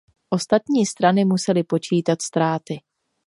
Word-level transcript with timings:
Ostatní 0.29 0.85
strany 0.85 1.25
musely 1.25 1.63
počítat 1.63 2.21
ztráty. 2.21 2.79